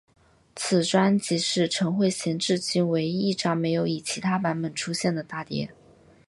[0.55, 5.71] 此专辑是陈慧娴至今唯一一张没有以其他版本出现的大碟。